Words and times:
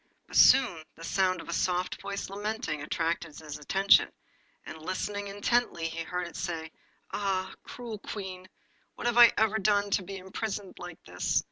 But 0.25 0.35
soon 0.35 0.81
the 0.95 1.03
sound 1.03 1.41
of 1.41 1.47
a 1.47 1.53
soft 1.53 2.01
voice 2.01 2.27
lamenting 2.27 2.81
attracted 2.81 3.37
his 3.37 3.59
attention, 3.59 4.11
and 4.65 4.79
listening 4.81 5.27
intently 5.27 5.87
he 5.89 6.01
heard 6.01 6.25
it 6.25 6.35
say 6.35 6.71
'Ah! 7.11 7.53
cruel 7.61 7.99
Queen! 7.99 8.47
what 8.95 9.05
have 9.05 9.19
I 9.19 9.31
ever 9.37 9.59
done 9.59 9.91
to 9.91 10.01
be 10.01 10.17
imprisoned 10.17 10.79
like 10.79 11.03
this? 11.03 11.39